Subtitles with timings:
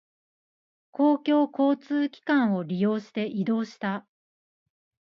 [0.89, 4.07] 公共交通機関を利用して移動した。